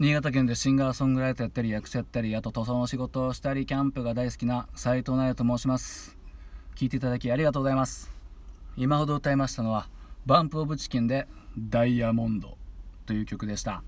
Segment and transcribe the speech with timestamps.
[0.00, 6.16] 新潟県でシンガーソングライターやったり役者やったりあと塗装の仕事をしたりキャンプが大好きな斉藤奈也と申します。
[6.76, 8.12] 聞いていただきありがとうございます。
[8.76, 9.88] 今ほど歌いましたのは
[10.24, 11.26] バンプオブチキンで
[11.58, 12.56] ダイヤモンド
[13.06, 13.82] という曲でした。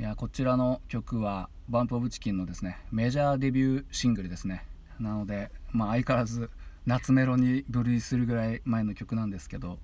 [0.00, 4.66] いやこちらの曲はバンプオブチキンのですねメジャーデビューシングルですね。
[4.98, 6.50] なのでまあ相変わらず
[6.84, 9.78] 夏メロに分類するぐらい前の曲なんですけど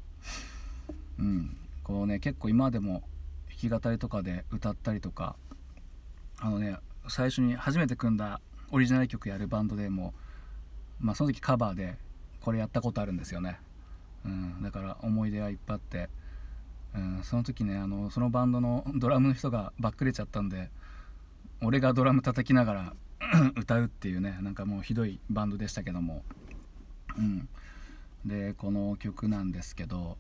[1.16, 1.56] うん。
[1.84, 3.04] こうね結構今でも
[3.56, 5.36] き語りとかで歌ったりとか
[6.38, 6.76] あのね
[7.08, 10.14] 最初に初めて組んだオリジナル曲やるバンドでも
[11.00, 11.96] まあその時カバーで
[12.40, 13.58] これやったことあるんですよね、
[14.24, 16.08] うん、だから思い出はいっぱいあって、
[16.94, 20.70] うん、その時ねあのそのバンドの ドラムの人がばっくれちゃったんで
[21.62, 22.94] 俺がドラム叩きながら
[23.56, 26.22] 歌うっていうねなんかもうひどいバンドでしたけども。
[27.16, 27.48] うん。
[28.26, 30.18] でこの曲なんですけど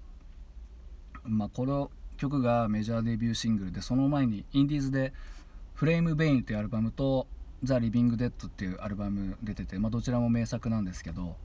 [1.28, 5.12] まあ、この曲がメジャーデビューシングルでその前にインディーズで
[5.74, 7.26] 「FLAME VEIN」というアルバムと
[7.62, 11.36] 「ザ・リビング・デッド」っていうアルバム出てて、まあ、どちらも名作なんですけど、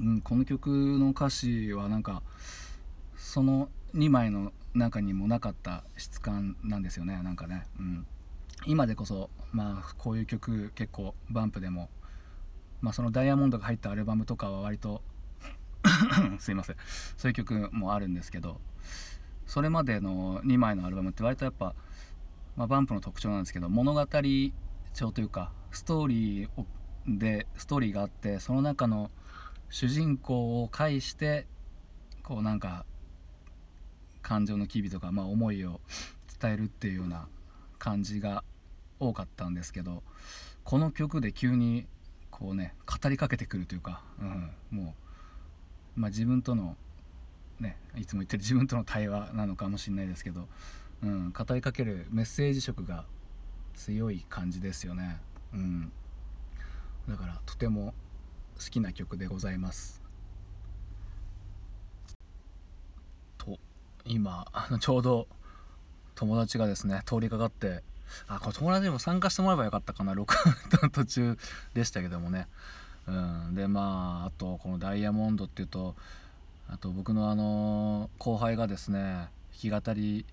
[0.00, 2.22] うん、この曲の歌詞はなんか
[3.16, 7.22] その2枚の中にもなかった質感なんですよね。
[7.22, 8.06] なんかね、うん、
[8.66, 11.88] 今でこそ、まあ、こういう曲結構バンプでも、
[12.80, 15.02] まあ、そのダイヤモンドが入ったアルバムとかは割と
[16.38, 16.76] すいません。
[17.16, 18.60] そういう曲もあるんですけど
[19.46, 21.74] それまでの2枚のアルバムって割とやっぱ、
[22.56, 24.06] まあ、バンプの特徴なんですけど物語
[24.94, 26.48] 調というかストーリー
[27.06, 29.10] でストーリーがあってその中の
[29.68, 31.46] 主人公を介して
[32.22, 32.84] こうなんか
[34.22, 35.80] 感情の機微とか、まあ、思いを
[36.40, 37.28] 伝えるっていうような
[37.78, 38.42] 感じが
[38.98, 40.02] 多かったんですけど
[40.64, 41.86] この曲で急に
[42.30, 45.06] こうね語りかけてくるというか、うん、もう
[45.96, 46.76] まあ、自分との
[47.60, 50.48] ねいつも言ってる自分との対話なのかもしれないですけど、
[51.02, 53.04] うん、語りかけるメッセージ色が
[53.74, 55.20] 強い感じですよね、
[55.52, 55.92] うん、
[57.08, 57.94] だからとても
[58.58, 60.02] 好きな曲でございます。
[63.36, 63.58] と
[64.04, 64.46] 今
[64.80, 65.28] ちょうど
[66.14, 67.84] 友達がですね通りかかって
[68.26, 71.38] あこれ友達にも参加してもらえばよかったかな録音の途中
[71.74, 72.48] でしたけどもね。
[73.06, 75.94] うん、でまああとこのダイヤモンドっていうと
[76.68, 80.26] あと僕のあの後輩がですね弾き語り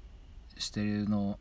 [0.57, 1.39] してるの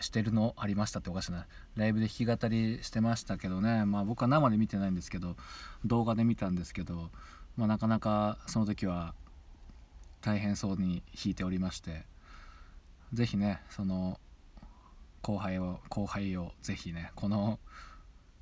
[0.00, 1.46] してるのありましたっておかしな。
[1.76, 3.84] ライブで弾き語りしてましたけどね。
[3.84, 5.36] まあ僕は生で見てないんですけど
[5.84, 7.10] 動画で見たんですけど、
[7.56, 9.14] まあ、なかなかその時は
[10.20, 12.04] 大変そうに弾いておりまして
[13.12, 14.18] 是非ねその
[15.22, 17.58] 後輩を後輩を是非ねこの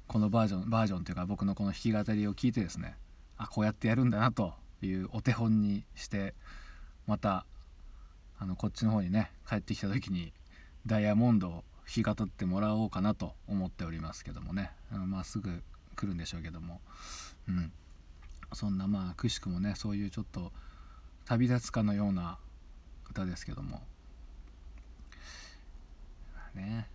[0.06, 2.96] このバージョンバージョンというか僕のこの弾き語りを聞いてですね
[3.38, 6.34] あこうやってやるんだなというお手本にして
[7.06, 7.46] また
[8.38, 10.32] あのこっちの方にね帰ってきた時に
[10.86, 15.62] ダイヤモンドを弾き語ってもらおうかなと思っておりますけどもね、うん、まあすぐ
[15.94, 16.80] 来るんでしょうけども、
[17.48, 17.72] うん、
[18.52, 20.52] そんなまあくしくもねそういうちょっと
[21.24, 22.38] 旅立つかのような
[23.10, 23.82] 歌ですけども。
[26.54, 26.88] ね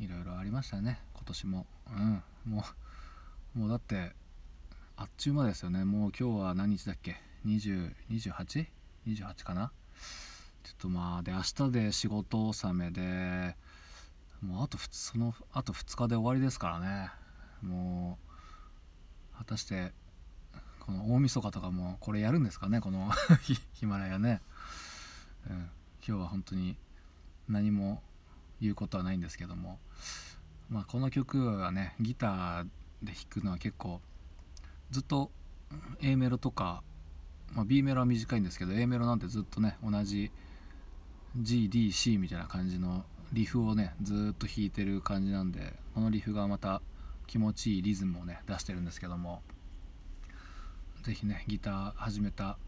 [0.00, 1.66] いろいろありましたね今年も。
[1.90, 2.22] うん。
[2.44, 2.64] も
[3.54, 4.12] うもうだって
[4.96, 5.84] あっちゅう間ですよね。
[5.84, 7.16] もう今日は何日だっけ
[7.46, 8.66] ？2028?28
[9.06, 9.72] 28かな？
[10.62, 13.56] ちょっとまあで明日で仕事納めで
[14.40, 17.10] もうあとそのあと2日で終わりですからね。
[17.62, 18.18] も
[19.34, 19.92] う果たして
[20.80, 22.80] この大晦日とかもこれやるんですかね？
[22.80, 23.10] この
[23.72, 24.40] ヒマラヤね、
[25.48, 25.70] うん、今
[26.02, 26.76] 日は本当に
[27.48, 28.02] 何も
[28.60, 29.78] 言うことはないんですけども。
[30.68, 32.64] まあ、この曲はねギター
[33.02, 34.00] で弾くのは結構
[34.92, 35.30] ずっと
[36.02, 36.82] A メロとか、
[37.52, 40.30] まあ、B メロは短いんですけど A メロなんてずっとね同じ
[41.38, 46.82] GDC みたいな感じのリフをねずっと弾いてる感じなんでこのリフがまた
[47.26, 49.40] 気持ちいいリズムをね出してるんですけども
[51.02, 52.58] 是非ねギター始めた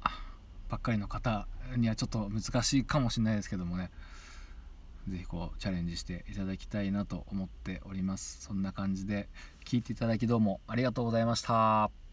[0.71, 3.91] ばっかりの方にはちょっと難しいかもしれないですけどもね
[5.09, 8.41] ぜひこうチャレンジしていただきたいなと思っております。
[8.41, 9.29] そんな感じで
[9.65, 12.04] 聞いていただきどうもありがとうございました。